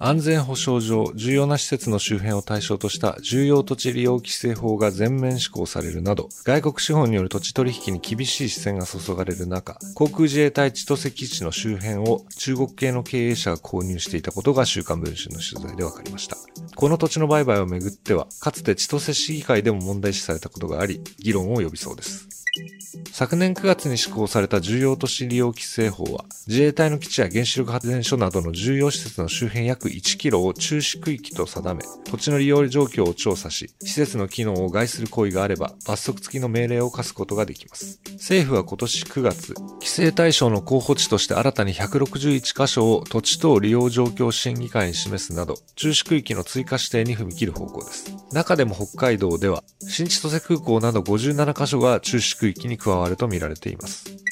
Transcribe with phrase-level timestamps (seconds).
[0.00, 16.36] 安全保障上、重要な施設の周辺を対象とした重要土地利用規制法が全面施行されるなど、外国資本による土地取引に厳しい視線が注がれる中、航空自衛隊千歳基地の周辺を中国系の経営者が購入していたことが週刊文春の取材で分かりました。
[16.76, 22.27] この土地の売買をめぐっては、かつて千歳市議会でも問題視されたことがあり、議論を呼びそうです。
[23.18, 38.00] 昨年9月に施行された重要都市利用規制法は、自衛隊の基地や原子力発電所などの重要施設の周辺約1キロを中止区域と定め、土地の利用状況を調査し、施設の機能を害する行為があれば、罰則付きの命令を課すことができます。
[38.12, 48.14] 政府は今年9月、規制対象の候補地として新たに161カ所を土地等利用状況審議会に示すなど、中止区域の追加指定に踏み切る方向です。
[48.32, 54.27] 中でも北海道では、新千歳空港など57カ所が中止区域に加わると見られています。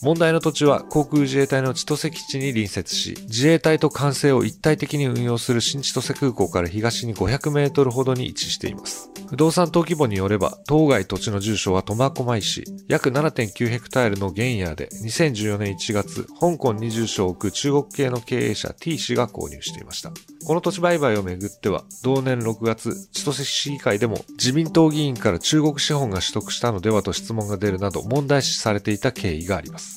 [0.00, 9.10] 問題の土地は航空自衛隊の千歳基地に隣接し、自衛隊と管制を一体的に運用する新千歳空港から東に500メートルほどに位置しています。
[9.28, 20.12] 不動産登記簿によれば、当該土地の住所は苫小牧市、約7.9ヘクタールの原野で、2014年1月、香港に住所を置く中国系の経営者 T 氏が購入していました。
[20.46, 29.87] この土地売買をめぐっては、同年6月、千歳市議会でも自民党議員から中国資本が取得したのではと質問が出るなど問題視されていた経緯があります。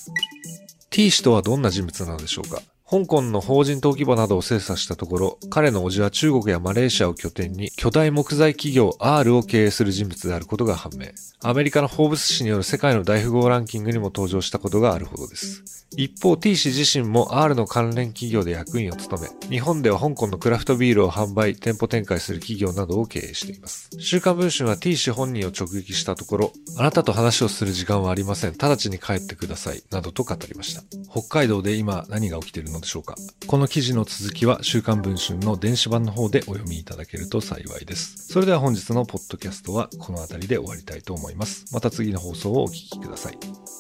[0.90, 2.62] T 氏とはどんな人物なのでしょうか？
[2.92, 11.06] 香港の法人登記簿などを精査したところ、彼の叔父は中国やマレーシアを拠点に巨大木材企業 R を経営する人物であることが判明。
[11.42, 15.64] アメリカのフォーブス誌による世界の大富豪ランキングにも登場したことがあるほどです。
[15.96, 23.90] 一方 T 氏自身も R の関連企業で役員を務め、日本では香港のクラフトビールを販売、店舗展開する企業などを経営しています。
[24.00, 28.54] 週刊文春は T 氏本人を直撃したところ、あなたと話をする時間はありません。
[28.58, 29.82] 直ちに帰ってください。
[29.92, 30.84] などと語りました。
[31.10, 33.16] 北海道で今何が起きているのでしょうか
[33.48, 38.28] この記事の続きは週刊文春の電子版の方でお読みいただけると幸いです。
[38.28, 41.66] それでは本日のポッドキャストはこの辺りで終わりたいと思います。
[41.74, 43.71] また次の放送をお聴きください。